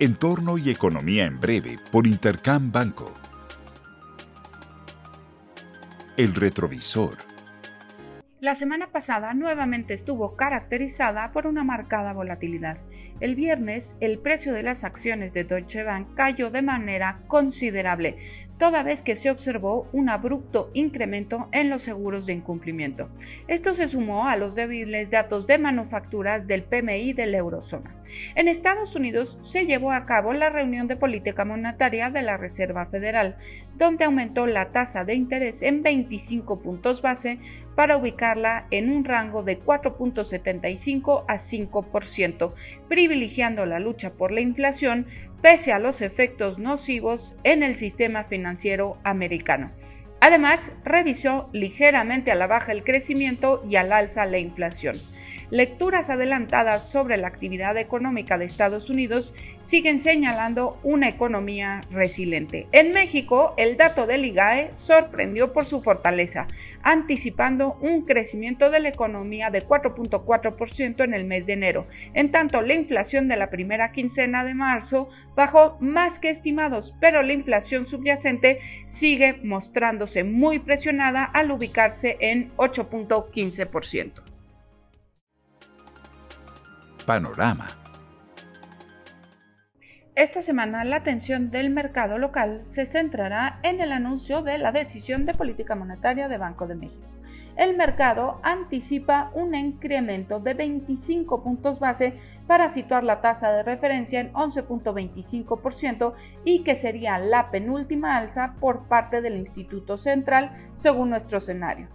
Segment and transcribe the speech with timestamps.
[0.00, 3.12] Entorno y Economía en Breve por Intercam Banco.
[6.16, 7.16] El retrovisor.
[8.38, 12.78] La semana pasada nuevamente estuvo caracterizada por una marcada volatilidad.
[13.18, 18.82] El viernes, el precio de las acciones de Deutsche Bank cayó de manera considerable, toda
[18.82, 23.08] vez que se observó un abrupto incremento en los seguros de incumplimiento.
[23.46, 27.94] Esto se sumó a los débiles datos de manufacturas del PMI de la eurozona.
[28.34, 32.86] En Estados Unidos se llevó a cabo la reunión de política monetaria de la Reserva
[32.86, 33.36] Federal,
[33.76, 37.38] donde aumentó la tasa de interés en 25 puntos base
[37.78, 42.52] para ubicarla en un rango de 4.75 a 5%,
[42.88, 45.06] privilegiando la lucha por la inflación
[45.42, 49.70] pese a los efectos nocivos en el sistema financiero americano.
[50.20, 54.96] Además, revisó ligeramente a la baja el crecimiento y al alza la inflación
[55.50, 62.66] lecturas adelantadas sobre la actividad económica de Estados Unidos siguen señalando una economía resiliente.
[62.72, 66.46] En México, el dato del IGAE sorprendió por su fortaleza,
[66.82, 71.86] anticipando un crecimiento de la economía de 4.4% en el mes de enero.
[72.14, 77.22] En tanto, la inflación de la primera quincena de marzo bajó más que estimados, pero
[77.22, 84.37] la inflación subyacente sigue mostrándose muy presionada al ubicarse en 8.15%.
[87.08, 87.87] Panorama.
[90.18, 95.26] Esta semana la atención del mercado local se centrará en el anuncio de la decisión
[95.26, 97.06] de política monetaria de Banco de México.
[97.54, 102.14] El mercado anticipa un incremento de 25 puntos base
[102.48, 108.88] para situar la tasa de referencia en 11.25% y que sería la penúltima alza por
[108.88, 111.88] parte del Instituto Central según nuestro escenario.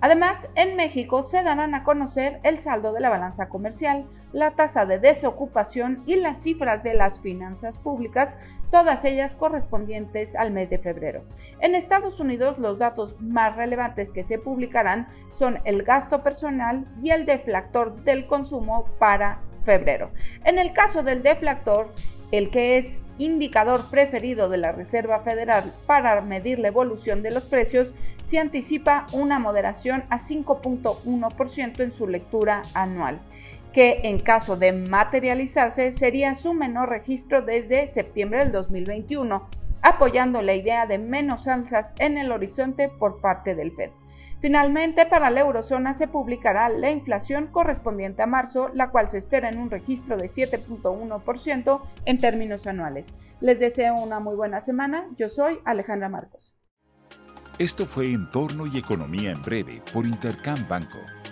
[0.00, 4.86] Además, en México se darán a conocer el saldo de la balanza comercial, la tasa
[4.86, 8.36] de desocupación y las cifras de las finanzas públicas,
[8.70, 11.24] todas ellas correspondientes al mes de febrero.
[11.60, 17.10] En Estados Unidos, los datos más relevantes que se publicarán son el gasto personal y
[17.10, 20.10] el deflactor del consumo para febrero.
[20.44, 21.92] En el caso del deflactor,
[22.32, 27.46] el que es indicador preferido de la Reserva Federal para medir la evolución de los
[27.46, 33.20] precios, se anticipa una moderación a 5.1% en su lectura anual
[33.72, 39.48] que en caso de materializarse sería su menor registro desde septiembre del 2021,
[39.82, 43.90] apoyando la idea de menos alzas en el horizonte por parte del Fed.
[44.40, 49.50] Finalmente, para la eurozona se publicará la inflación correspondiente a marzo, la cual se espera
[49.50, 53.12] en un registro de 7.1% en términos anuales.
[53.40, 55.06] Les deseo una muy buena semana.
[55.16, 56.54] Yo soy Alejandra Marcos.
[57.58, 60.98] Esto fue Entorno y Economía en Breve por Intercam Banco.